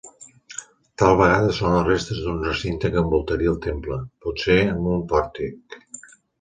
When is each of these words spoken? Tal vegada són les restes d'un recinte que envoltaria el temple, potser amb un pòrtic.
Tal 1.01 1.17
vegada 1.19 1.51
són 1.57 1.75
les 1.75 1.85
restes 1.89 2.23
d'un 2.23 2.41
recinte 2.47 2.93
que 2.95 3.01
envoltaria 3.03 3.53
el 3.53 3.61
temple, 3.69 4.01
potser 4.27 4.59
amb 4.67 4.93
un 4.99 5.09
pòrtic. 5.15 5.81